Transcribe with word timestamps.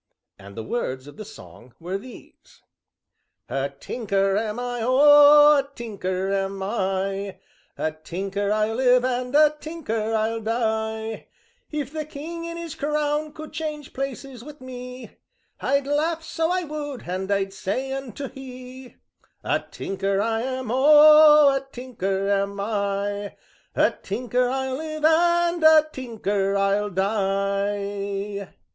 And 0.39 0.57
the 0.57 0.63
words 0.63 1.05
of 1.05 1.17
the 1.17 1.23
song 1.23 1.75
were 1.79 1.99
these: 1.99 2.63
"A 3.49 3.69
tinker 3.69 4.35
I 4.35 4.45
am, 4.45 4.57
O 4.57 5.59
a 5.59 5.69
tinker 5.75 6.33
am 6.33 6.63
I, 6.63 7.37
A 7.77 7.91
tinker 7.91 8.51
I'll 8.51 8.73
live, 8.77 9.05
and 9.05 9.35
a 9.35 9.55
tinker 9.59 10.15
I'll 10.15 10.41
die; 10.41 11.27
If 11.69 11.93
the 11.93 12.05
King 12.05 12.45
in 12.45 12.57
his 12.57 12.73
crown 12.73 13.31
would 13.37 13.53
change 13.53 13.93
places 13.93 14.43
wi' 14.43 14.55
me 14.59 15.17
I'd 15.59 15.85
laugh 15.85 16.23
so 16.23 16.49
I 16.49 16.63
would, 16.63 17.03
and 17.07 17.31
I'd 17.31 17.53
say 17.53 17.93
unto 17.93 18.29
he: 18.29 18.95
'A 19.43 19.65
tinker 19.69 20.19
I 20.19 20.41
am, 20.41 20.71
O 20.71 21.49
a 21.55 21.59
tinker 21.71 22.27
am 22.27 22.59
I. 22.59 23.35
A 23.75 23.91
tinker 24.01 24.49
I'll 24.49 24.77
live, 24.77 25.05
and 25.05 25.63
a 25.63 25.87
tinker 25.93 26.57
I'll 26.57 26.89
die.'" 26.89 28.49